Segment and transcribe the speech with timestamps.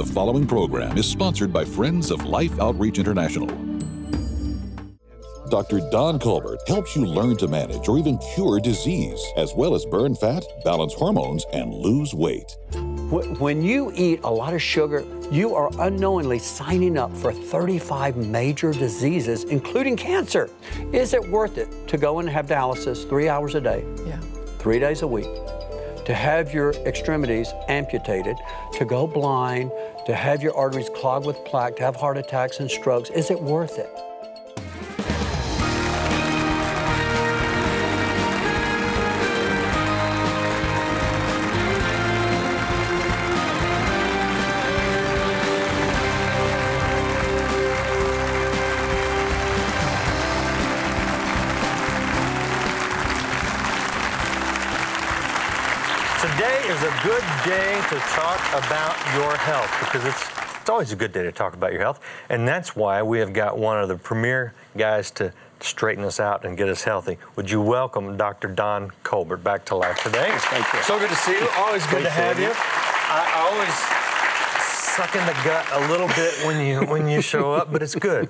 [0.00, 3.46] The following program is sponsored by Friends of Life Outreach International.
[5.50, 5.80] Dr.
[5.90, 10.14] Don Colbert helps you learn to manage or even cure disease, as well as burn
[10.14, 12.56] fat, balance hormones, and lose weight.
[13.10, 18.72] When you eat a lot of sugar, you are unknowingly signing up for 35 major
[18.72, 20.48] diseases, including cancer.
[20.94, 24.18] Is it worth it to go and have dialysis three hours a day, Yeah.
[24.60, 25.28] three days a week,
[26.10, 28.36] to have your extremities amputated,
[28.72, 29.70] to go blind,
[30.06, 33.10] to have your arteries clogged with plaque, to have heart attacks and strokes?
[33.10, 34.09] Is it worth it?
[56.20, 60.22] Today is a good day to talk about your health because it's,
[60.60, 61.98] it's always a good day to talk about your health.
[62.28, 66.44] And that's why we have got one of the premier guys to straighten us out
[66.44, 67.16] and get us healthy.
[67.36, 68.48] Would you welcome Dr.
[68.48, 70.28] Don Colbert back to life today?
[70.30, 70.82] Thank you.
[70.82, 71.48] So good to see you.
[71.56, 72.48] Always good Great to have you.
[72.48, 72.52] you.
[72.54, 73.74] I, I always
[74.62, 77.94] suck in the gut a little bit when you when you show up, but it's
[77.94, 78.28] good.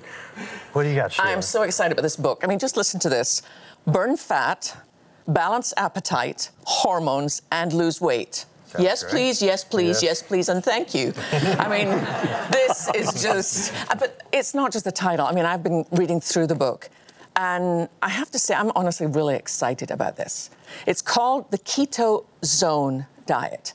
[0.71, 1.27] What do you got, Sheila?
[1.27, 2.39] I'm so excited about this book.
[2.41, 3.41] I mean, just listen to this
[3.85, 4.77] burn fat,
[5.27, 8.45] balance appetite, hormones, and lose weight.
[8.79, 9.11] Yes, great.
[9.11, 10.21] please, yes, please, Yes.
[10.21, 10.23] yes.
[10.23, 11.13] please, and thank you.
[11.59, 11.89] I mean,
[12.51, 15.25] this is just, uh, but it's not just the title.
[15.25, 16.89] I mean, I've been reading through the book,
[17.35, 20.51] and I have to say, I'm honestly really excited about this.
[20.87, 23.73] It's called the Keto Zone Diet.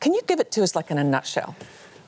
[0.00, 1.56] Can you give it to us, like, in a nutshell?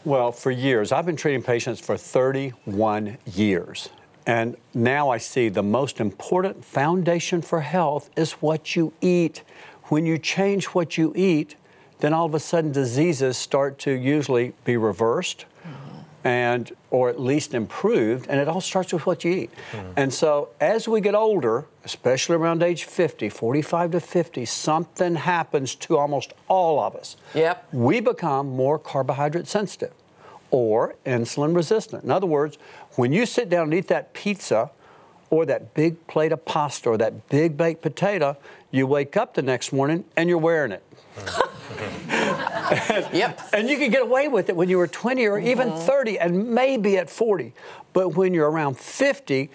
[0.05, 3.89] Well, for years, I've been treating patients for 31 years.
[4.27, 9.43] And now I see the most important foundation for health is what you eat.
[9.85, 11.55] When you change what you eat,
[12.01, 15.47] then all of a sudden diseases start to usually be reversed
[16.25, 19.79] and or at least improved and it all starts with what you eat hmm.
[19.97, 25.77] and so as we get older especially around age 50 45 to 50 something happens
[25.77, 27.69] to almost all of us Yep.
[27.73, 29.93] we become more carbohydrate sensitive
[30.51, 32.05] or insulin resistant.
[32.05, 32.59] In other words,
[32.97, 34.71] when you sit down and eat that pizza
[35.31, 38.37] or that big plate of pasta or that big baked potato,
[38.71, 40.83] you wake up the next morning and you're wearing it.
[43.13, 43.41] Yep.
[43.53, 45.87] And you can get away with it when you were 20 or even mm-hmm.
[45.87, 47.53] 30 and maybe at 40.
[47.93, 49.51] But when you're around 50,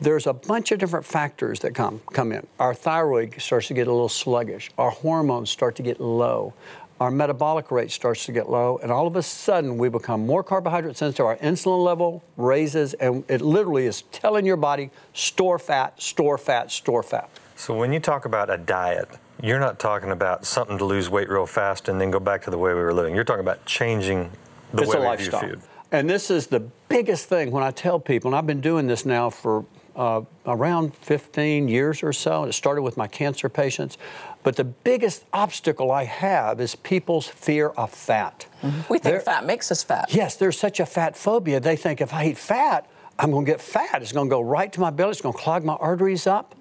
[0.00, 2.46] there's a bunch of different factors that come come in.
[2.58, 4.70] Our thyroid starts to get a little sluggish.
[4.78, 6.54] Our hormones start to get low.
[7.00, 10.44] Our metabolic rate starts to get low, and all of a sudden we become more
[10.44, 11.26] carbohydrate sensitive.
[11.26, 16.70] Our insulin level raises, and it literally is telling your body store fat, store fat,
[16.70, 17.28] store fat.
[17.56, 19.08] So when you talk about a diet,
[19.42, 22.50] you're not talking about something to lose weight real fast and then go back to
[22.50, 23.14] the way we were living.
[23.14, 24.30] You're talking about changing
[24.72, 25.40] the it's way we lifestyle.
[25.40, 25.62] view food.
[25.90, 29.04] And this is the biggest thing when I tell people, and I've been doing this
[29.04, 29.64] now for
[29.96, 33.96] uh, around 15 years or so, and it started with my cancer patients.
[34.42, 38.46] But the biggest obstacle I have is people's fear of fat.
[38.62, 40.12] We think There- fat makes us fat.
[40.14, 41.60] Yes, there's such a fat phobia.
[41.60, 42.86] They think if I eat fat,
[43.18, 44.02] I'm going to get fat.
[44.02, 45.12] It's going to go right to my belly.
[45.12, 46.54] It's going to clog my arteries up.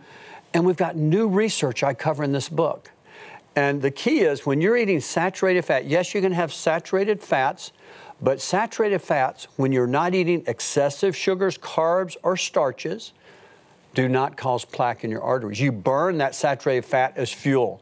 [0.53, 2.91] And we've got new research I cover in this book.
[3.55, 7.71] And the key is when you're eating saturated fat, yes, you can have saturated fats,
[8.23, 13.11] but saturated fats, when you're not eating excessive sugars, carbs, or starches,
[13.93, 15.59] do not cause plaque in your arteries.
[15.59, 17.81] You burn that saturated fat as fuel.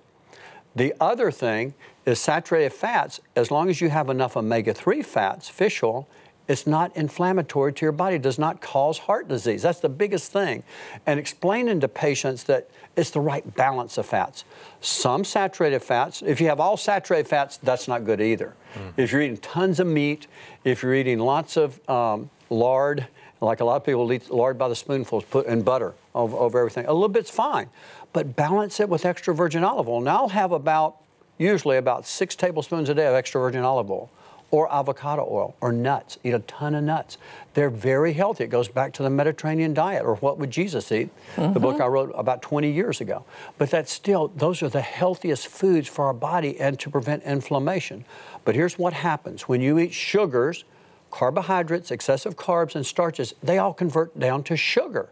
[0.76, 1.76] The other thing
[2.08, 6.08] is saturated fats, as long as you have enough omega 3 fats, fish oil,
[6.52, 9.62] it's not inflammatory to your body, it does not cause heart disease.
[9.62, 10.64] That's the biggest thing.
[11.06, 14.44] And explaining to patients that it's the right balance of fats.
[14.82, 18.54] Some saturated fats, if you have all saturated fats, that's not good either.
[18.98, 20.28] If you're eating tons of meat,
[20.66, 23.08] if you're eating lots of um, lard,
[23.40, 26.60] like a lot of people eat lard by the spoonfuls, put and butter over, over
[26.60, 26.86] everything.
[26.86, 27.70] A little bit's fine,
[28.14, 30.02] but balance it with extra virgin olive oil.
[30.02, 30.98] Now I'll have about,
[31.38, 34.10] usually about six tablespoons a day of extra virgin olive oil,
[34.52, 36.18] or avocado oil, or nuts.
[36.24, 37.18] Eat a ton of nuts.
[37.54, 38.44] They're very healthy.
[38.44, 41.10] It goes back to the Mediterranean diet, or what would Jesus eat?
[41.38, 41.84] The book mm-hmm.
[41.84, 43.24] I wrote about 20 years ago.
[43.58, 48.06] But that's still, those are the healthiest foods for our body and to prevent inflammation.
[48.44, 50.66] But here's what happens when you eat sugars
[51.12, 55.10] carbohydrates, excessive carbs, and starches, they all convert down to sugar.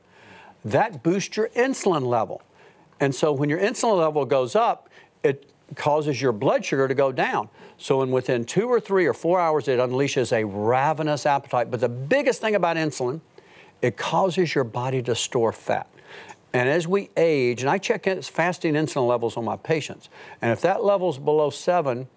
[0.66, 2.42] That boosts your insulin level.
[3.00, 4.90] And so when your insulin level goes up,
[5.24, 7.50] it causes your blood sugar to go down.
[7.78, 11.72] So in within two or three or four hours, it unleashes a ravenous appetite.
[11.72, 13.22] But the biggest thing about insulin,
[13.82, 15.88] it causes your body to store fat.
[16.52, 20.10] And as we age, and I check in- fasting insulin levels on my patients,
[20.42, 22.08] and if that level's below seven,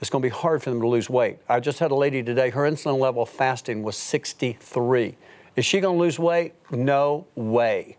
[0.00, 1.38] it's going to be hard for them to lose weight.
[1.48, 5.16] I just had a lady today, her insulin level fasting was 63.
[5.54, 6.54] Is she going to lose weight?
[6.70, 7.98] No way.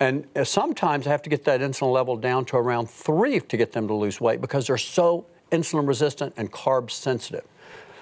[0.00, 3.56] And uh, sometimes I have to get that insulin level down to around three to
[3.56, 7.44] get them to lose weight because they're so insulin resistant and carb sensitive.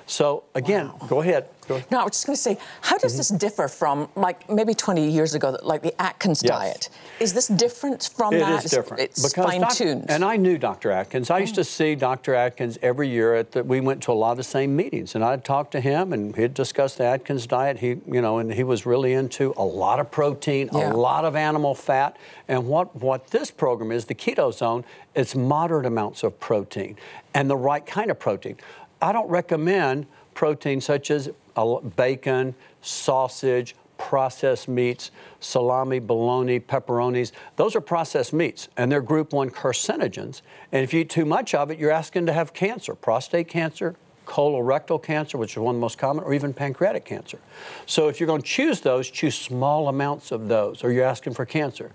[0.07, 1.07] So again, wow.
[1.09, 1.49] go ahead.
[1.67, 3.19] Go No, I was just going to say, how does mm-hmm.
[3.19, 6.51] this differ from like maybe 20 years ago, like the Atkins yes.
[6.51, 6.89] diet?
[7.19, 8.61] Is this different from it that?
[8.61, 9.03] It is different.
[9.03, 10.09] It's fine tuned.
[10.09, 10.93] And I knew Dr.
[10.93, 11.29] Atkins.
[11.29, 12.37] I used to see Dr.
[12.37, 15.25] Atkins every year at the, we went to a lot of the same meetings and
[15.25, 17.79] I'd talk to him and he'd discuss the Atkins diet.
[17.79, 20.93] He, you know, and he was really into a lot of protein, yeah.
[20.93, 22.17] a lot of animal fat.
[22.47, 24.85] And what, what this program is, the Keto Zone,
[25.17, 26.97] it's moderate amounts of protein
[27.35, 28.57] and the right kind of protein.
[29.01, 35.11] I don't recommend protein such as uh, bacon, sausage, processed meats,
[35.41, 37.33] salami, bologna, pepperonis.
[37.57, 40.43] Those are processed meats, and they're group 1 carcinogens.
[40.73, 43.97] And if you eat too much of it, you're asking to have cancer, prostate cancer,
[44.27, 47.39] colorectal cancer, which is one of the most common, or even pancreatic cancer.
[47.87, 51.35] So if you're going to choose those, choose small amounts of those, or you're asking
[51.35, 51.93] for cancer.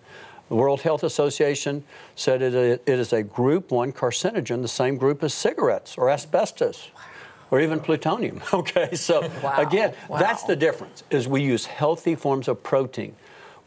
[0.52, 1.86] The World Health Association
[2.18, 6.90] said it is a group 1 carcinogen, the same group as cigarettes or asbestos
[7.52, 8.42] or even plutonium.
[8.54, 9.56] Okay, so wow.
[9.56, 10.20] again, wow.
[10.20, 11.06] that's the difference.
[11.10, 13.16] Is we use healthy forms of protein.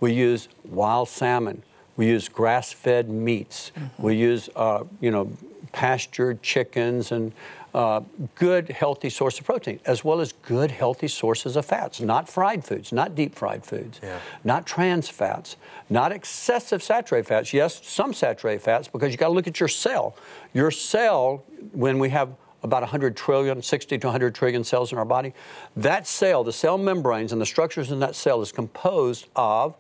[0.00, 1.62] We use wild salmon.
[1.96, 3.73] We use grass-fed meats.
[3.76, 4.02] Mm-hmm.
[4.02, 5.31] We use, uh, you know,
[5.73, 7.32] pastured chickens and
[7.75, 8.00] uh,
[8.37, 12.00] good, healthy source of protein, as well as good, healthy sources of fats.
[12.00, 14.20] Not fried foods, not deep fried foods, yeah.
[14.44, 15.56] not trans fats,
[15.91, 17.52] not excessive saturated fats.
[17.52, 20.17] Yes, some saturated fats, because you got to look at your cell.
[20.52, 25.05] Your cell, when we have about 100 trillion, 60 to 100 trillion cells in our
[25.05, 25.35] body.
[25.76, 29.76] That cell, the cell membranes and the structures in that cell is composed of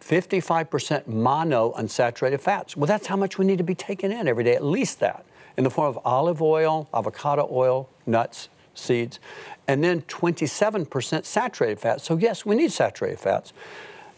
[0.00, 2.76] 55% mono unsaturated fats.
[2.76, 5.24] Well, that's how much we need to be taking in every day, at least that,
[5.56, 9.18] in the form of olive oil, avocado oil, nuts, seeds,
[9.66, 12.04] and then 27% saturated fats.
[12.04, 13.52] So, yes, we need saturated fats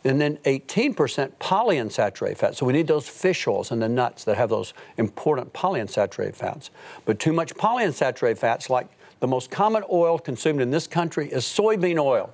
[0.04, 0.94] and then 18%
[1.40, 2.58] polyunsaturated fats.
[2.58, 6.70] So we need those fish oils and the nuts that have those important polyunsaturated fats.
[7.04, 8.88] But too much polyunsaturated fats, like
[9.20, 12.32] the most common oil consumed in this country, is soybean oil.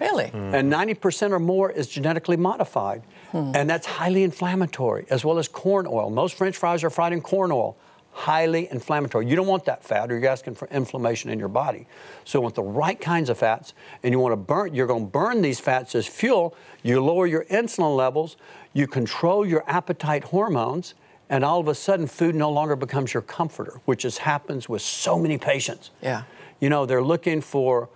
[0.00, 0.26] Really?
[0.26, 0.54] Mm.
[0.54, 3.02] And 90% or more is genetically modified.
[3.32, 3.52] Hmm.
[3.54, 6.10] And that's highly inflammatory, as well as corn oil.
[6.10, 7.76] Most French fries are fried in corn oil
[8.18, 9.28] highly inflammatory.
[9.28, 11.86] You don't want that fat, or you're asking for inflammation in your body.
[12.24, 14.74] So you want the right kinds of fats, and you want to burn.
[14.74, 16.56] You're going to burn these fats as fuel.
[16.82, 18.36] You lower your insulin levels.
[18.72, 20.94] You control your appetite hormones,
[21.30, 24.82] and all of a sudden, food no longer becomes your comforter, which is happens with
[24.82, 25.92] so many patients.
[26.02, 26.24] Yeah.
[26.58, 27.88] You know, they're looking for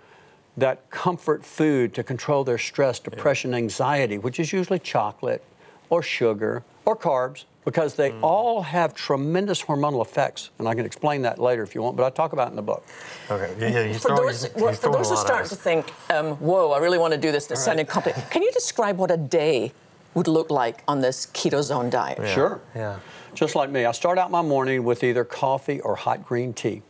[0.57, 3.57] that comfort food to control their stress, depression, yeah.
[3.57, 5.43] anxiety, which is usually chocolate
[5.89, 8.19] or sugar or carbs because they mm.
[8.21, 11.95] all have tremendous hormonal effects, and I can explain that later if you want.
[11.95, 12.85] But I talk about it in the book.
[13.29, 13.55] Okay.
[13.59, 13.93] Yeah, yeah.
[13.93, 16.97] for throwing, those, he's, he's for those who start to think, um, "Whoa, I really
[16.97, 17.87] want to do this," to right.
[17.87, 18.15] company.
[18.29, 19.71] Can you describe what a day
[20.13, 22.19] would look like on this keto zone diet?
[22.21, 22.33] Yeah.
[22.33, 22.61] Sure.
[22.75, 22.99] Yeah.
[23.33, 26.81] Just like me, I start out my morning with either coffee or hot green tea,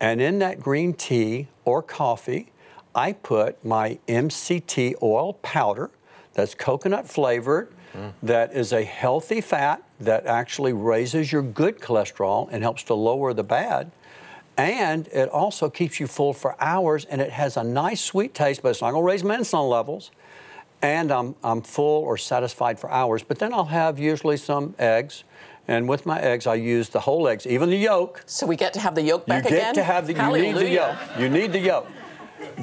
[0.00, 2.51] and in that green tea or coffee,
[2.94, 5.90] I put my MCT oil powder
[6.34, 8.12] that's coconut flavored mm.
[8.22, 13.32] that is a healthy fat that actually raises your good cholesterol and helps to lower
[13.32, 13.90] the bad.
[14.56, 18.62] And it also keeps you full for hours and it has a nice sweet taste,
[18.62, 20.10] but it's not going to raise my insulin levels.
[20.82, 23.22] And I'm, I'm full or satisfied for hours.
[23.22, 25.24] But then I'll have usually some eggs.
[25.68, 28.24] And with my eggs, I use the whole eggs, even the yolk.
[28.26, 29.52] So we get to have the yolk back again?
[29.52, 29.74] you get again?
[29.74, 30.96] To have the, you need the yolk.
[31.18, 31.86] You need the yolk.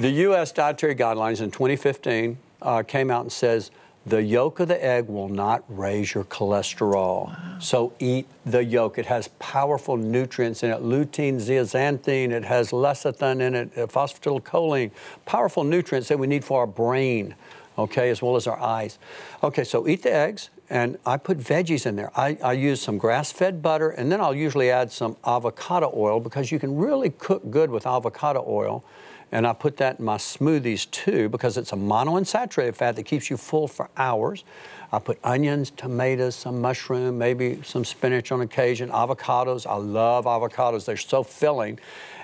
[0.00, 0.50] The U.S.
[0.50, 3.70] Dietary Guidelines in 2015 uh, came out and says
[4.06, 7.26] the yolk of the egg will not raise your cholesterol.
[7.26, 7.58] Wow.
[7.60, 8.96] So eat the yolk.
[8.96, 14.90] It has powerful nutrients in it lutein, zeaxanthin, it has lecithin in it, uh, phosphatidylcholine,
[15.26, 17.34] powerful nutrients that we need for our brain,
[17.76, 18.98] okay, as well as our eyes.
[19.42, 22.10] Okay, so eat the eggs, and I put veggies in there.
[22.18, 26.20] I, I use some grass fed butter, and then I'll usually add some avocado oil
[26.20, 28.82] because you can really cook good with avocado oil.
[29.32, 33.30] And I put that in my smoothies too because it's a monounsaturated fat that keeps
[33.30, 34.44] you full for hours.
[34.92, 39.66] I put onions, tomatoes, some mushroom, maybe some spinach on occasion, avocados.
[39.66, 41.78] I love avocados, they're so filling.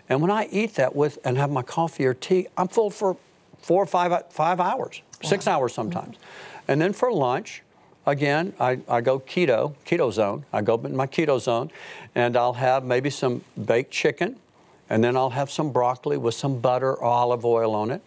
[0.09, 3.17] And when I eat that with and have my coffee or tea, I'm full for
[3.59, 5.29] four or five, five hours, wow.
[5.29, 5.93] six hours mm-hmm.
[5.93, 6.17] sometimes.
[6.67, 7.63] And then for lunch,
[8.05, 10.45] again, I, I go keto, keto zone.
[10.53, 11.71] I go in my keto zone,
[12.17, 14.37] and I'll have maybe some baked chicken
[14.89, 18.03] and then I'll have some broccoli with some butter or olive oil on it.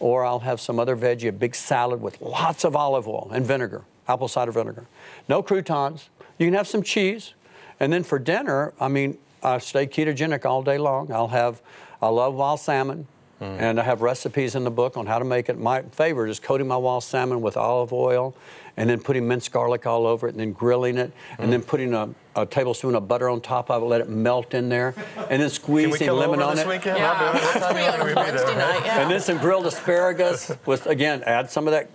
[0.00, 3.46] Or I'll have some other veggie, a big salad with lots of olive oil and
[3.46, 4.86] vinegar, apple cider vinegar.
[5.28, 6.08] No croutons.
[6.38, 7.34] You can have some cheese.
[7.78, 11.12] And then for dinner, I mean, I stay ketogenic all day long.
[11.12, 11.60] I'll have,
[12.00, 13.06] I love wild salmon.
[13.42, 13.60] Mm.
[13.60, 15.58] And I have recipes in the book on how to make it.
[15.58, 18.36] My favorite is coating my wild salmon with olive oil
[18.76, 21.50] and then putting minced garlic all over it and then grilling it and mm.
[21.50, 24.68] then putting a, a tablespoon of butter on top of it, let it melt in
[24.68, 24.94] there,
[25.28, 26.66] and then squeezing lemon on it.
[26.66, 26.98] weekend?
[26.98, 27.44] Yeah, I'll do it.
[27.44, 28.82] What time free you on want me to be Wednesday night.
[28.84, 29.02] Yeah.
[29.02, 31.90] And then some grilled asparagus with, again, add some of that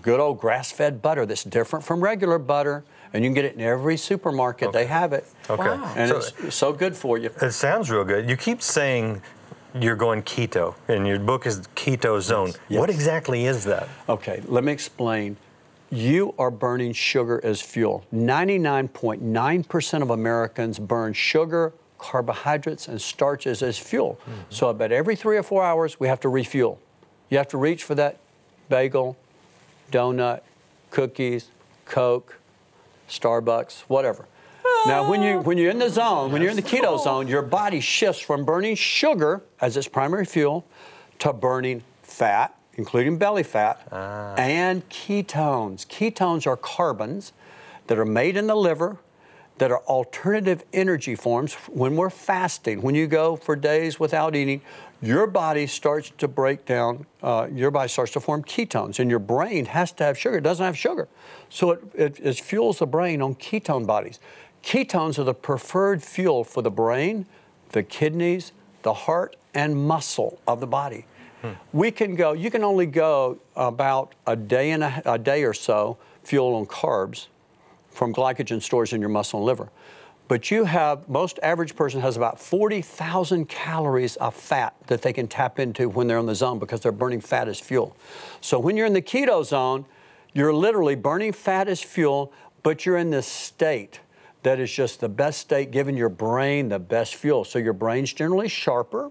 [0.00, 2.84] good old grass fed butter that's different from regular butter.
[3.12, 4.72] And you can get it in every supermarket.
[4.72, 5.26] They have it.
[5.50, 5.62] Okay.
[5.62, 5.92] Wow.
[5.96, 7.30] And So- it's so good for you.
[7.40, 8.28] It sounds real good.
[8.28, 9.22] You keep saying
[9.80, 12.52] you're going keto, and your book is Keto Zone.
[12.68, 12.80] Yes.
[12.80, 13.88] What exactly is that?
[14.08, 15.36] Okay, let me explain.
[15.90, 18.04] You are burning sugar as fuel.
[18.12, 24.18] 99.9% of Americans burn sugar, carbohydrates, and starches as fuel.
[24.24, 24.32] Hmm.
[24.50, 26.78] So about every three or four hours, we have to refuel.
[27.30, 28.18] You have to reach for that
[28.68, 29.16] bagel,
[29.90, 30.40] donut,
[30.90, 31.48] cookies,
[31.84, 32.38] Coke,
[33.08, 34.26] Starbucks, whatever.
[34.86, 37.40] Now, when you when you're in the zone, when you're in the keto zone, your
[37.40, 40.66] body shifts from burning sugar as its primary fuel
[41.20, 43.80] to burning fat, including belly fat,
[44.36, 45.86] and ketones.
[45.86, 47.32] Ketones are carbons
[47.86, 48.98] that are made in the liver
[49.56, 52.82] that are alternative energy forms when we're fasting.
[52.82, 54.60] When you go for days without eating,
[55.00, 59.18] your body starts to break down, uh, your body starts to form ketones, and your
[59.18, 60.38] brain has to have sugar.
[60.38, 61.08] It doesn't have sugar.
[61.50, 64.18] So it, it, it fuels the brain on ketone bodies.
[64.64, 67.26] Ketones are the preferred fuel for the brain,
[67.72, 68.52] the kidneys,
[68.82, 71.04] the heart, and muscle of the body.
[71.42, 71.50] Hmm.
[71.72, 75.52] We can go, you can only go about a day and a, a day or
[75.52, 77.26] so fuel on carbs
[77.90, 79.68] from glycogen stores in your muscle and liver.
[80.26, 85.28] But you have, most average person has about 40,000 calories of fat that they can
[85.28, 87.94] tap into when they're in the zone because they're burning fat as fuel.
[88.40, 89.84] So when you're in the keto zone,
[90.32, 94.00] you're literally burning fat as fuel, but you're in this state
[94.44, 97.44] that is just the best state, giving your brain the best fuel.
[97.44, 99.10] So your brain's generally sharper.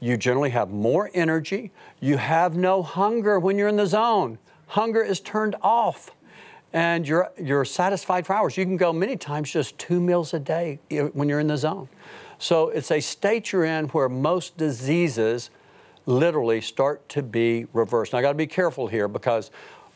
[0.00, 1.70] You generally have more energy.
[2.00, 4.38] You have no hunger when you're in the zone.
[4.66, 6.10] Hunger is turned off
[6.72, 8.56] and you're, you're satisfied for hours.
[8.56, 10.80] You can go many times just two meals a day
[11.12, 11.88] when you're in the zone.
[12.38, 15.50] So it's a state you're in where most diseases
[16.06, 18.12] literally start to be reversed.
[18.12, 19.52] Now, I got to be careful here because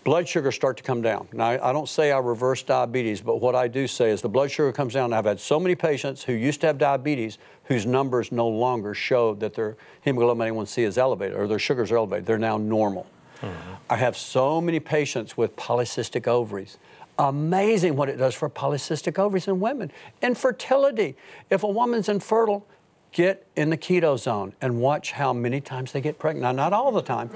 [0.08, 1.28] blood sugars start to come down.
[1.34, 4.50] Now, I don't say I reverse diabetes, but what I do say is the blood
[4.50, 5.12] sugar comes down.
[5.12, 9.34] I've had so many patients who used to have diabetes whose numbers no longer show
[9.34, 12.24] that their hemoglobin A1C is elevated or their sugars are elevated.
[12.24, 13.06] They're now normal.
[13.42, 13.74] Mm-hmm.
[13.90, 16.78] I have so many patients with polycystic ovaries.
[17.18, 19.92] Amazing what it does for polycystic ovaries in women.
[20.22, 21.16] Infertility.
[21.50, 22.66] If a woman's infertile,
[23.12, 26.42] get in the keto zone and watch how many times they get pregnant.
[26.42, 27.28] Now, not all the time,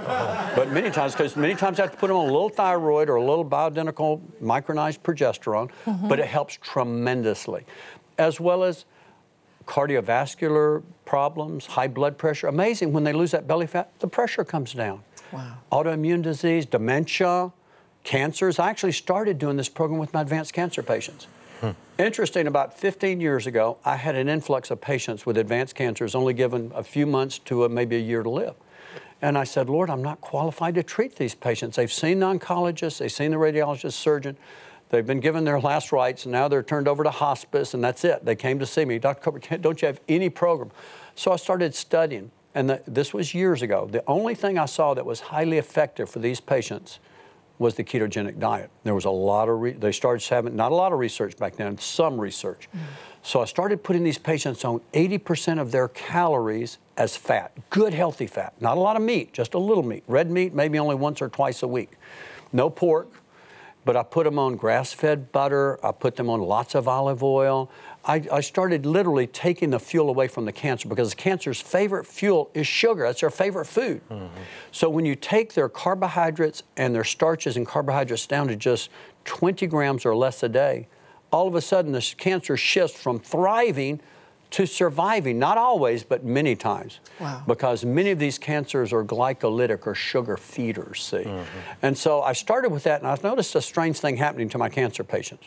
[0.57, 3.09] but many times, because many times I have to put them on a little thyroid
[3.09, 6.09] or a little bioidentical micronized progesterone, mm-hmm.
[6.09, 7.65] but it helps tremendously.
[8.19, 8.85] As well as
[9.67, 12.49] cardiovascular problems, high blood pressure.
[12.49, 15.03] Amazing when they lose that belly fat, the pressure comes down.
[15.33, 15.57] Wow.
[15.71, 17.53] Autoimmune disease, dementia,
[18.05, 18.59] cancers.
[18.59, 21.27] I actually started doing this program with my advanced cancer patients.
[21.99, 26.35] Interesting, about 15 years ago, I had an influx of patients with advanced cancers, only
[26.35, 28.55] given a few months to a, maybe a year to live.
[29.21, 31.77] And I said, Lord, I'm not qualified to treat these patients.
[31.77, 34.37] They've seen the oncologist, they've seen the radiologist, surgeon,
[34.89, 38.05] they've been given their last rites, and now they're turned over to hospice, and that's
[38.05, 38.25] it.
[38.25, 39.23] They came to see me, Dr.
[39.23, 40.73] Colbert, don't you have any program?
[41.15, 43.87] So I started studying, and the, this was years ago.
[43.89, 46.99] The only thing I saw that was highly effective for these patients
[47.63, 48.71] was the ketogenic diet.
[48.85, 51.57] There was a lot of, re- they started having, not a lot of research back
[51.57, 52.69] then, some research.
[52.69, 52.85] Mm-hmm.
[53.23, 58.27] So I started putting these patients on 80% of their calories as fat, good healthy
[58.27, 60.03] fat, not a lot of meat, just a little meat.
[60.09, 61.93] Red meat, maybe only once or twice a week.
[62.53, 63.09] No pork,
[63.85, 67.23] but I put them on grass fed butter, I put them on lots of olive
[67.23, 67.71] oil.
[68.05, 72.51] I, I started literally taking the fuel away from the cancer because cancer's favorite fuel
[72.53, 73.05] is sugar.
[73.05, 74.01] That's their favorite food.
[74.11, 74.27] Mm-hmm.
[74.73, 78.91] So when you take their carbohydrates and their starches and carbohydrates down to just
[79.25, 80.89] 20 grams or less a day,
[81.31, 84.01] all of a sudden this cancer shifts from thriving
[84.51, 87.01] to surviving, not always, but many times.
[87.19, 87.43] Wow.
[87.47, 91.19] Because many of these cancers are glycolytic or sugar feeders, see.
[91.19, 91.45] Mm-hmm.
[91.81, 94.69] And so I started with that, and I noticed a strange thing happening to my
[94.69, 95.47] cancer patients.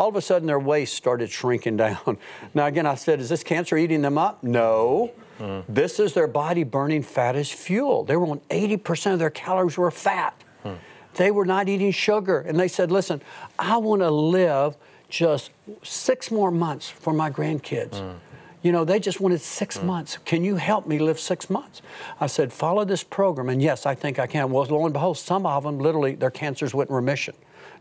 [0.00, 2.16] All of a sudden, their waist started shrinking down.
[2.54, 4.42] Now, again, I said, Is this cancer eating them up?
[4.42, 5.12] No.
[5.36, 5.60] Hmm.
[5.68, 8.04] This is their body burning fat as fuel.
[8.04, 10.42] They were on 80% of their calories were fat.
[10.62, 10.74] Hmm.
[11.14, 12.40] They were not eating sugar.
[12.40, 13.20] And they said, Listen,
[13.58, 14.78] I want to live
[15.10, 15.50] just
[15.82, 18.00] six more months for my grandkids.
[18.00, 18.16] Hmm.
[18.62, 20.18] You know, they just wanted six months.
[20.24, 21.80] Can you help me live six months?
[22.20, 23.48] I said, follow this program.
[23.48, 24.50] And yes, I think I can.
[24.50, 27.34] Well, lo and behold, some of them literally, their cancers went in remission.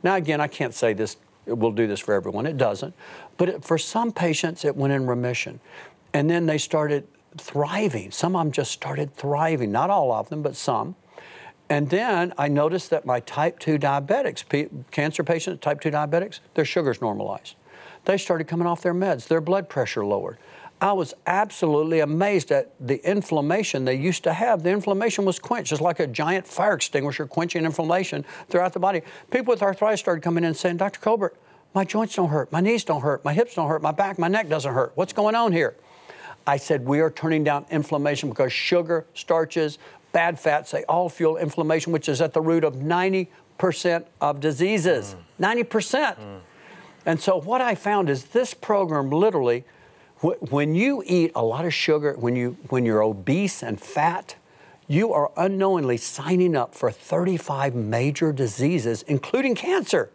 [0.04, 1.18] Now, again, I can't say this
[1.58, 2.46] will do this for everyone.
[2.46, 2.94] It doesn't.
[3.38, 5.60] But it, for some patients, it went in remission.
[6.14, 8.12] And then they started thriving.
[8.12, 10.96] Some of them just started thriving, not all of them, but some.
[11.70, 14.44] And then I noticed that my type 2 diabetics,
[14.90, 17.56] cancer patients, type 2 diabetics, their sugars normalized.
[18.06, 20.38] They started coming off their meds, their blood pressure lowered.
[20.82, 24.64] I was absolutely amazed at the inflammation they used to have.
[24.64, 29.02] The inflammation was quenched, just like a giant fire extinguisher quenching inflammation throughout the body.
[29.30, 31.02] People with arthritis started coming in and saying, Dr.
[31.02, 31.36] Colbert,
[31.74, 34.30] my joints don't hurt, my knees don't hurt, my hips don't hurt, my back, my
[34.30, 34.94] neck doesn't hurt.
[34.96, 35.76] What's going on here?
[36.48, 39.78] I said, we are turning down inflammation because sugar, starches,
[40.14, 43.28] bad fats, they all fuel inflammation, which is at the root of 90%
[44.22, 45.16] of diseases.
[45.40, 45.66] Mm.
[45.66, 46.18] 90%.
[46.18, 46.40] Mm.
[47.06, 49.66] And so what I found is this program literally,
[50.22, 54.36] when you eat a lot of sugar, when, you, when you're obese and fat,
[54.88, 60.10] you are unknowingly signing up for 35 major diseases, including cancer.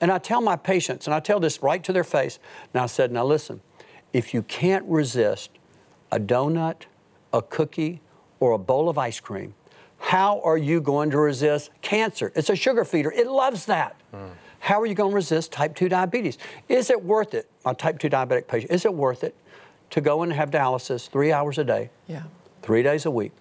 [0.00, 2.38] And I tell my patients, and I tell this right to their face,
[2.72, 3.60] and I said, now listen,
[4.12, 5.50] if you can't resist
[6.10, 6.82] a donut,
[7.32, 8.00] a cookie,
[8.40, 9.54] or a bowl of ice cream,
[9.98, 12.32] how are you going to resist cancer?
[12.34, 13.96] It's a sugar feeder, it loves that.
[14.14, 14.30] Mm.
[14.62, 16.38] How are you going to resist type 2 diabetes?
[16.68, 19.34] Is it worth it, a type 2 diabetic patient, is it worth it
[19.90, 22.22] to go and have dialysis three hours a day, yeah.
[22.62, 23.32] three days a week,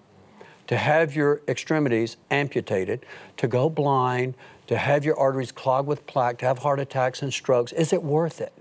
[0.66, 3.06] to have your extremities amputated,
[3.38, 4.34] to go blind,
[4.66, 7.72] to have your arteries clogged with plaque, to have heart attacks and strokes?
[7.72, 8.54] Is it worth it?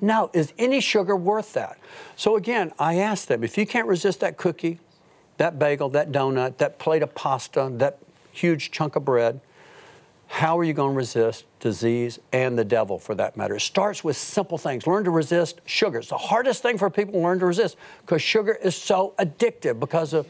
[0.00, 0.28] No.
[0.32, 1.78] Is any sugar worth that?
[2.16, 4.80] So again, I ask them if you can't resist that cookie,
[5.36, 8.00] that bagel, that donut, that plate of pasta, that
[8.32, 9.40] huge chunk of bread,
[10.32, 13.56] how are you going to resist disease and the devil for that matter?
[13.56, 14.86] It starts with simple things.
[14.86, 15.98] Learn to resist sugar.
[15.98, 19.78] It's the hardest thing for people to learn to resist because sugar is so addictive
[19.78, 20.26] because of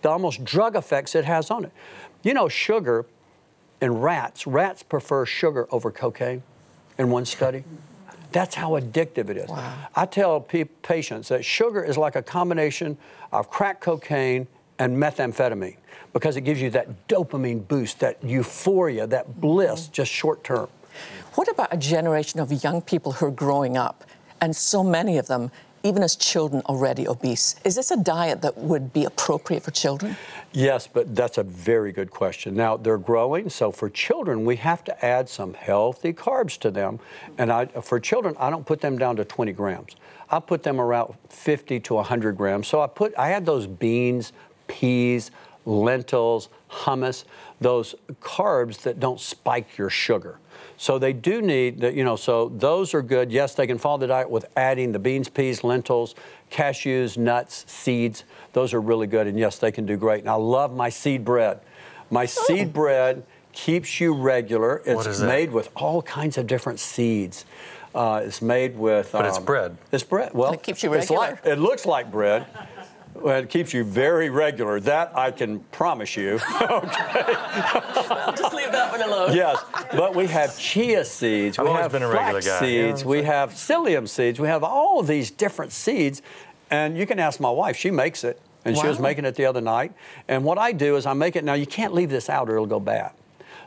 [0.00, 1.72] the almost drug effects it has on it.
[2.22, 3.04] You know, sugar
[3.82, 6.42] in rats, rats prefer sugar over cocaine
[6.96, 7.62] in one study.
[8.32, 9.50] That's how addictive it is.
[9.50, 9.74] Wow.
[9.94, 12.96] I tell pe- patients that sugar is like a combination
[13.30, 14.46] of crack cocaine
[14.82, 15.76] and methamphetamine
[16.12, 19.92] because it gives you that dopamine boost, that euphoria, that bliss, mm-hmm.
[19.92, 20.68] just short term.
[21.34, 24.04] What about a generation of young people who are growing up,
[24.40, 25.52] and so many of them,
[25.84, 27.54] even as children, already obese?
[27.64, 30.16] Is this a diet that would be appropriate for children?
[30.52, 32.54] Yes, but that's a very good question.
[32.54, 36.98] Now, they're growing, so for children, we have to add some healthy carbs to them.
[37.38, 39.96] And I, for children, I don't put them down to 20 grams.
[40.28, 42.66] I put them around 50 to 100 grams.
[42.66, 44.32] So I put, I add those beans,
[44.72, 45.30] peas,
[45.66, 47.24] lentils, hummus,
[47.60, 50.38] those carbs that don't spike your sugar.
[50.78, 53.30] So they do need that, you know, so those are good.
[53.30, 56.14] Yes, they can follow the diet with adding the beans, peas, lentils,
[56.50, 58.24] cashews, nuts, seeds.
[58.52, 59.26] Those are really good.
[59.26, 60.20] And yes, they can do great.
[60.20, 61.60] And I love my seed bread.
[62.10, 62.26] My oh.
[62.26, 64.82] seed bread keeps you regular.
[64.86, 67.44] It's made with all kinds of different seeds.
[67.94, 69.12] Uh, it's made with.
[69.12, 69.76] But um, it's bread.
[69.92, 70.32] It's bread.
[70.32, 71.20] Well, it keeps you regular.
[71.20, 72.46] Like, it looks like bread.
[73.22, 74.80] Well, it keeps you very regular.
[74.80, 76.40] That I can promise you.
[76.60, 76.68] okay.
[78.10, 79.36] well, just leave that one alone.
[79.36, 81.58] yes, but we have chia seeds.
[81.58, 82.66] I've we have been a flax regular guy.
[82.66, 83.04] seeds.
[83.04, 84.40] we have psyllium seeds.
[84.40, 86.20] We have all these different seeds,
[86.70, 87.76] and you can ask my wife.
[87.76, 88.82] She makes it, and wow.
[88.82, 89.92] she was making it the other night.
[90.26, 91.44] And what I do is I make it.
[91.44, 93.12] Now you can't leave this out, or it'll go bad.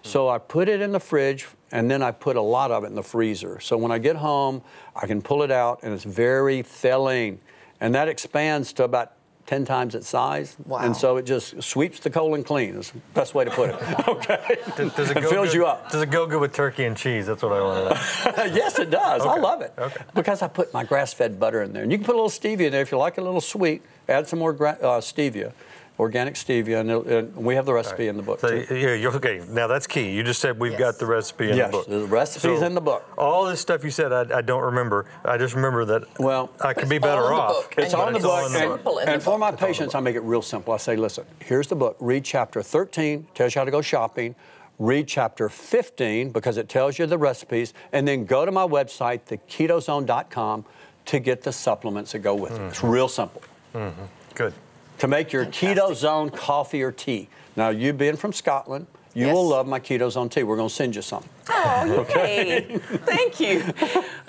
[0.03, 2.87] So I put it in the fridge and then I put a lot of it
[2.87, 3.59] in the freezer.
[3.59, 4.61] So when I get home,
[4.95, 7.39] I can pull it out and it's very filling.
[7.81, 9.13] And that expands to about
[9.47, 10.55] 10 times its size.
[10.65, 10.79] Wow.
[10.79, 12.75] And so it just sweeps the colon clean.
[12.75, 13.75] Is the best way to put it.
[14.07, 14.57] okay.
[14.75, 15.91] Does, does it, it fills good, you up.
[15.91, 17.27] Does it go good with turkey and cheese?
[17.27, 18.43] That's what I want to know.
[18.55, 19.21] yes, it does.
[19.21, 19.29] Okay.
[19.29, 19.73] I love it.
[19.77, 20.03] Okay.
[20.15, 21.83] Because I put my grass fed butter in there.
[21.83, 23.41] And you can put a little stevia in there if you like it a little
[23.41, 23.83] sweet.
[24.09, 25.53] Add some more gra- uh, stevia
[25.99, 28.09] organic stevia, and, and, we have the recipe right.
[28.09, 28.39] in the book.
[28.39, 28.75] So, too.
[28.75, 29.41] yeah, okay.
[29.49, 30.11] Now that's key.
[30.11, 30.79] You just said we've yes.
[30.79, 31.87] got the recipe in yes, the book.
[31.87, 33.05] the recipe's so in the book.
[33.17, 35.05] All this stuff you said, I, I, don't remember.
[35.23, 36.19] I just remember that.
[36.19, 37.69] Well, I could be better off.
[37.77, 38.51] It's on the book.
[38.51, 40.73] And, and for my patients, I make it real simple.
[40.73, 41.95] I say, listen, here's the book.
[41.99, 43.27] Read chapter 13.
[43.33, 44.35] Tells you how to go shopping.
[44.77, 49.21] Read chapter 15 because it tells you the recipes, and then go to my website,
[49.21, 50.65] theketozone.com,
[51.05, 52.63] to get the supplements that go with mm-hmm.
[52.63, 52.67] it.
[52.67, 53.41] It's real simple.
[53.73, 54.01] Mm-hmm.
[54.33, 54.53] Good
[54.99, 55.77] to make your Fantastic.
[55.77, 57.27] keto zone coffee or tea.
[57.55, 59.33] Now, you being from Scotland, you yes.
[59.33, 60.43] will love my keto zone tea.
[60.43, 61.23] We're going to send you some.
[61.49, 62.77] Oh, okay.
[62.79, 63.63] Thank you.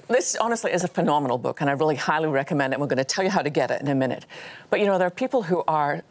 [0.08, 2.78] This honestly is a phenomenal book, and I really highly recommend it.
[2.78, 4.26] We're going to tell you how to get it in a minute.
[4.70, 6.02] But you know, there are people who are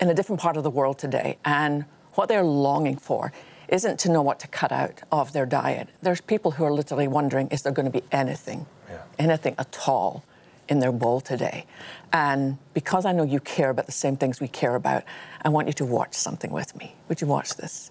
[0.00, 3.32] in a different part of the world today, and what they're longing for
[3.68, 5.88] isn't to know what to cut out of their diet.
[6.00, 9.02] There's people who are literally wondering, is there going to be anything, yeah.
[9.18, 10.24] anything at all
[10.68, 11.66] in their bowl today.
[12.12, 15.04] And because I know you care about the same things we care about,
[15.42, 16.94] I want you to watch something with me.
[17.08, 17.90] Would you watch this?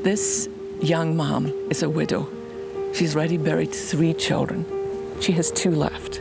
[0.00, 0.48] This
[0.80, 2.28] young mom is a widow.
[2.94, 4.64] She's already buried three children.
[5.20, 6.20] She has two left.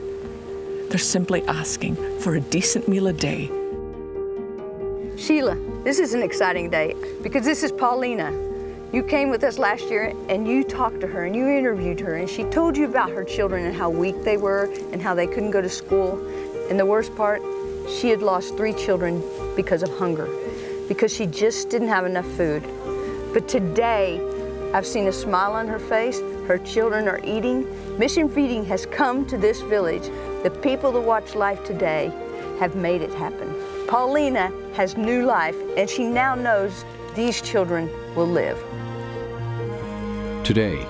[0.89, 3.47] They're simply asking for a decent meal a day.
[5.17, 8.46] Sheila, this is an exciting day because this is Paulina.
[8.93, 12.15] You came with us last year and you talked to her and you interviewed her
[12.15, 15.27] and she told you about her children and how weak they were and how they
[15.27, 16.17] couldn't go to school.
[16.69, 17.41] And the worst part,
[17.89, 19.21] she had lost three children
[19.57, 20.29] because of hunger,
[20.87, 22.63] because she just didn't have enough food.
[23.33, 24.21] But today,
[24.73, 26.21] I've seen a smile on her face.
[26.47, 27.67] Her children are eating.
[27.99, 30.03] Mission Feeding has come to this village.
[30.43, 32.09] The people that watch life today
[32.61, 33.53] have made it happen.
[33.87, 38.57] Paulina has new life, and she now knows these children will live.
[40.43, 40.85] Today,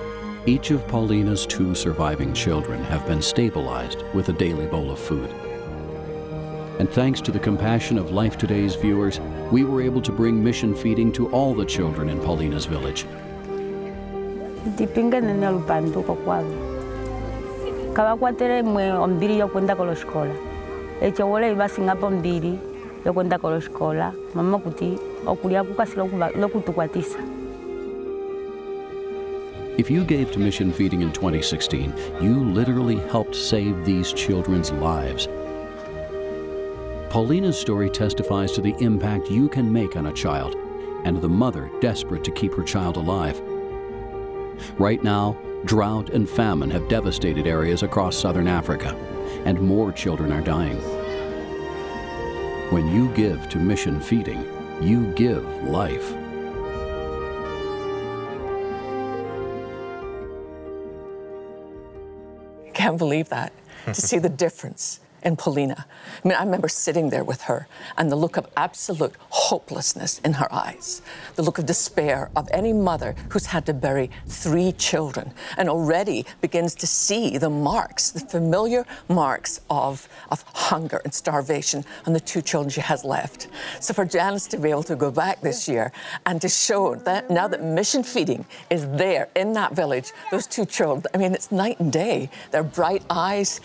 [0.46, 5.30] each of Paulina's two surviving children have been stabilized with a daily bowl of food.
[6.78, 9.20] And thanks to the compassion of Life Today's viewers,
[9.52, 13.04] we were able to bring mission feeding to all the children in Paulina's village.
[14.76, 16.54] tipinga nene lupanduko kwavo
[17.92, 20.34] kavakwatele mwe ombili yokwenda kolo xikola
[21.02, 22.58] ece wole vasingapo ombili
[23.06, 24.98] yokwenda kolo xikola mama kuti
[29.78, 35.28] If you gave to mission feeding in 2016, you literally helped save these children's lives.
[37.10, 40.56] Paulina's story testifies to the impact you can make on a child
[41.04, 43.40] and the mother desperate to keep her child alive.
[44.78, 48.96] Right now, drought and famine have devastated areas across southern Africa,
[49.44, 50.78] and more children are dying.
[52.70, 54.44] When you give to mission feeding,
[54.80, 56.12] you give life.
[62.74, 63.52] Can't believe that.
[63.86, 65.86] to see the difference in Paulina.
[66.24, 70.32] I mean, I remember sitting there with her and the look of absolute hopelessness in
[70.34, 71.02] her eyes,
[71.36, 76.24] the look of despair of any mother who's had to bury three children and already
[76.40, 82.20] begins to see the marks, the familiar marks of, of hunger and starvation on the
[82.20, 83.48] two children she has left.
[83.80, 85.92] So for Janice to be able to go back this year
[86.26, 90.64] and to show that now that mission feeding is there in that village, those two
[90.64, 92.30] children, I mean, it's night and day.
[92.50, 93.60] Their bright eyes,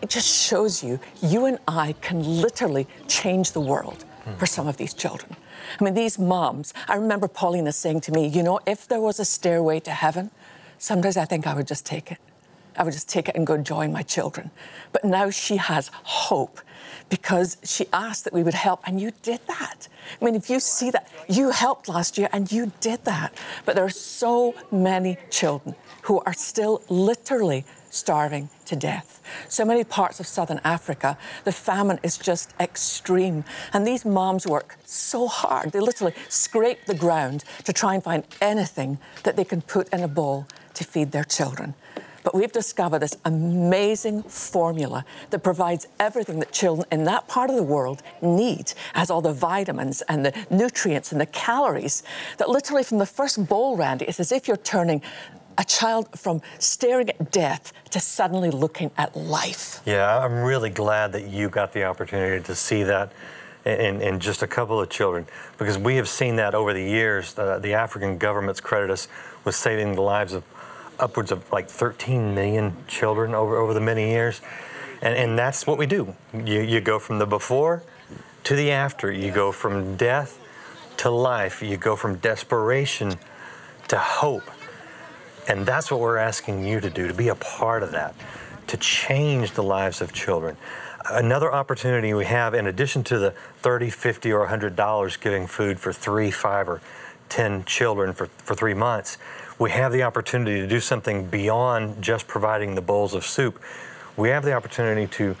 [0.00, 4.04] it just shows you you and I can literally change the world
[4.38, 5.36] for some of these children.
[5.80, 9.18] I mean, these moms, I remember Paulina saying to me, you know, if there was
[9.20, 10.30] a stairway to heaven,
[10.78, 12.18] sometimes I think I would just take it.
[12.76, 14.50] I would just take it and go join my children.
[14.92, 16.60] But now she has hope
[17.08, 19.88] because she asked that we would help, and you did that.
[20.20, 23.34] I mean, if you see that, you helped last year and you did that.
[23.66, 29.20] But there are so many children who are still literally starving to death.
[29.48, 33.44] So many parts of southern Africa, the famine is just extreme.
[33.72, 35.72] And these moms work so hard.
[35.72, 40.00] They literally scrape the ground to try and find anything that they can put in
[40.02, 41.74] a bowl to feed their children.
[42.22, 47.56] But we've discovered this amazing formula that provides everything that children in that part of
[47.56, 52.04] the world need, has all the vitamins and the nutrients and the calories
[52.38, 55.02] that literally from the first bowl, Randy, it's as if you're turning
[55.58, 59.80] a child from staring at death to suddenly looking at life.
[59.84, 63.12] Yeah, I'm really glad that you got the opportunity to see that
[63.64, 65.26] in, in just a couple of children
[65.58, 67.38] because we have seen that over the years.
[67.38, 69.08] Uh, the African governments credit us
[69.44, 70.44] with saving the lives of
[70.98, 74.40] upwards of like 13 million children over, over the many years.
[75.00, 76.14] And, and that's what we do.
[76.32, 77.82] You, you go from the before
[78.44, 80.38] to the after, you go from death
[80.98, 83.14] to life, you go from desperation
[83.88, 84.48] to hope.
[85.48, 88.14] And that's what we're asking you to do, to be a part of that,
[88.68, 90.56] to change the lives of children.
[91.10, 95.92] Another opportunity we have, in addition to the 30, 50, or $100 giving food for
[95.92, 96.80] three, five, or
[97.28, 99.18] 10 children for, for three months,
[99.58, 103.60] we have the opportunity to do something beyond just providing the bowls of soup.
[104.16, 105.36] We have the opportunity to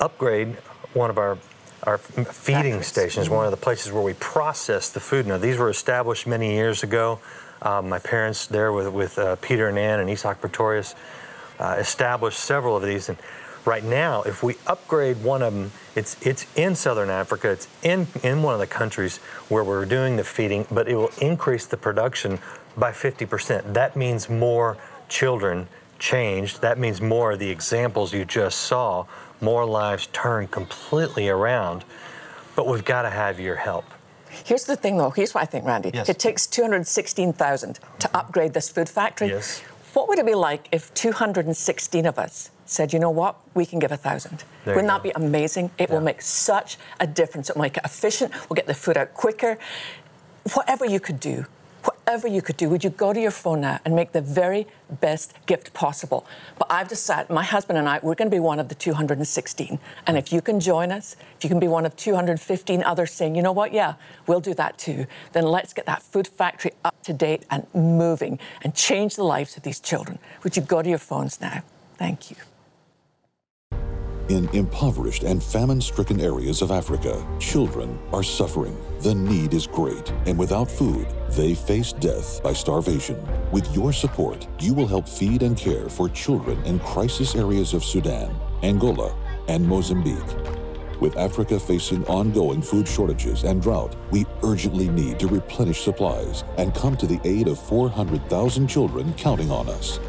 [0.00, 0.56] upgrade
[0.92, 1.38] one of our
[1.84, 5.26] our feeding stations, one of the places where we process the food.
[5.26, 7.20] Now, these were established many years ago.
[7.64, 10.94] Um, my parents there with, with uh, Peter and Ann and Isak Pretorius
[11.58, 13.08] uh, established several of these.
[13.08, 13.16] And
[13.64, 18.06] right now, if we upgrade one of them, it's, it's in Southern Africa, it's in,
[18.22, 19.16] in one of the countries
[19.48, 22.38] where we're doing the feeding, but it will increase the production
[22.76, 23.72] by 50%.
[23.72, 24.76] That means more
[25.08, 25.66] children
[25.98, 26.60] changed.
[26.60, 29.06] That means more of the examples you just saw,
[29.40, 31.84] more lives turned completely around.
[32.56, 33.84] But we've got to have your help.
[34.44, 35.10] Here's the thing, though.
[35.10, 35.90] Here's what I think, Randy.
[35.92, 36.08] Yes.
[36.08, 39.28] It takes 216,000 to upgrade this food factory.
[39.28, 39.60] Yes.
[39.94, 43.78] What would it be like if 216 of us said, you know what, we can
[43.78, 44.42] give a thousand?
[44.64, 45.70] There Wouldn't that be amazing?
[45.78, 47.48] It will make such a difference.
[47.48, 48.32] It'll make it efficient.
[48.48, 49.58] We'll get the food out quicker.
[50.54, 51.46] Whatever you could do
[51.84, 54.66] whatever you could do, would you go to your phone now and make the very
[55.00, 56.26] best gift possible?
[56.58, 59.78] But I've decided, my husband and I, we're going to be one of the 216.
[60.06, 63.34] And if you can join us, if you can be one of 215 others saying,
[63.34, 63.94] you know what, yeah,
[64.26, 68.38] we'll do that too, then let's get that food factory up to date and moving
[68.62, 70.18] and change the lives of these children.
[70.42, 71.62] Would you go to your phones now?
[71.96, 72.36] Thank you.
[74.30, 78.74] In impoverished and famine stricken areas of Africa, children are suffering.
[79.00, 83.22] The need is great, and without food, they face death by starvation.
[83.52, 87.84] With your support, you will help feed and care for children in crisis areas of
[87.84, 89.14] Sudan, Angola,
[89.48, 90.16] and Mozambique.
[91.00, 96.74] With Africa facing ongoing food shortages and drought, we urgently need to replenish supplies and
[96.74, 100.00] come to the aid of 400,000 children counting on us.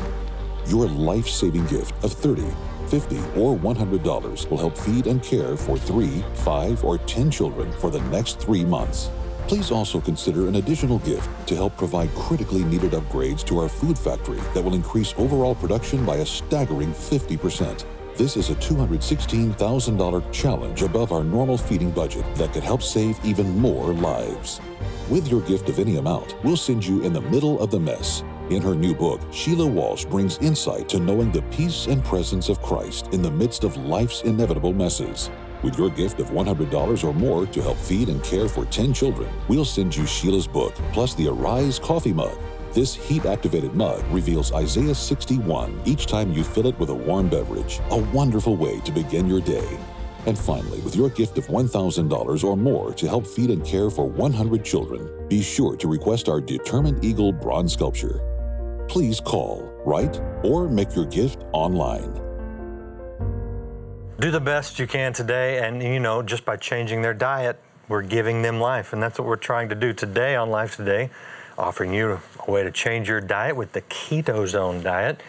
[0.67, 2.45] Your life saving gift of 30,
[2.89, 7.89] 50 or $100 will help feed and care for three, five, or 10 children for
[7.89, 9.09] the next three months.
[9.47, 13.97] Please also consider an additional gift to help provide critically needed upgrades to our food
[13.97, 17.85] factory that will increase overall production by a staggering 50%.
[18.15, 23.59] This is a $216,000 challenge above our normal feeding budget that could help save even
[23.59, 24.61] more lives.
[25.09, 28.23] With your gift of any amount, we'll send you in the middle of the mess
[28.51, 32.61] in her new book, Sheila Walsh brings insight to knowing the peace and presence of
[32.61, 35.31] Christ in the midst of life's inevitable messes.
[35.63, 39.27] With your gift of $100 or more to help feed and care for 10 children,
[39.47, 42.37] we'll send you Sheila's book, plus the Arise coffee mug.
[42.71, 47.29] This heat activated mug reveals Isaiah 61 each time you fill it with a warm
[47.29, 49.79] beverage, a wonderful way to begin your day.
[50.27, 54.07] And finally, with your gift of $1,000 or more to help feed and care for
[54.07, 58.34] 100 children, be sure to request our Determined Eagle bronze sculpture
[58.87, 62.13] please call, write, or make your gift online.
[64.19, 68.01] Do the best you can today, and you know, just by changing their diet, we're
[68.01, 68.93] giving them life.
[68.93, 71.09] And that's what we're trying to do today on Life Today,
[71.57, 75.21] offering you a way to change your diet with the Keto Zone diet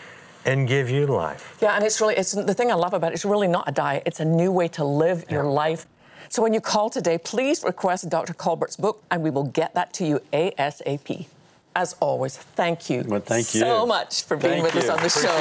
[0.44, 1.58] and give you life.
[1.60, 3.72] Yeah, and it's really, it's the thing I love about it, it's really not a
[3.72, 5.34] diet, it's a new way to live yeah.
[5.34, 5.86] your life.
[6.28, 8.34] So when you call today, please request Dr.
[8.34, 11.26] Colbert's book, and we will get that to you ASAP
[11.76, 13.04] as always, thank you.
[13.06, 14.80] Well, thank you so much for being thank with you.
[14.80, 15.36] us on the show.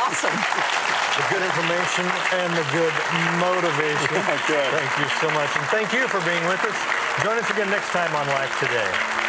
[0.00, 0.32] awesome.
[0.32, 2.08] The good information
[2.40, 2.94] and the good
[3.36, 4.16] motivation.
[4.48, 4.68] good.
[4.72, 5.50] Thank you so much.
[5.54, 6.78] And thank you for being with us.
[7.22, 9.21] Join us again next time on Life Today.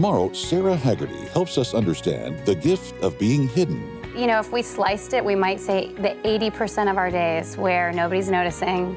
[0.00, 4.00] Tomorrow, Sara Hagerty helps us understand the gift of being hidden.
[4.16, 7.92] You know, if we sliced it, we might say the 80% of our days where
[7.92, 8.96] nobody's noticing.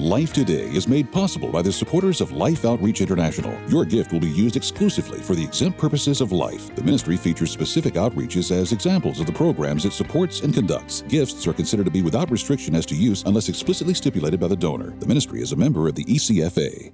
[0.00, 3.56] Life Today is made possible by the supporters of Life Outreach International.
[3.68, 6.74] Your gift will be used exclusively for the exempt purposes of life.
[6.74, 11.02] The ministry features specific outreaches as examples of the programs it supports and conducts.
[11.02, 14.56] Gifts are considered to be without restriction as to use unless explicitly stipulated by the
[14.56, 14.90] donor.
[14.98, 16.90] The ministry is a member of the ECFA.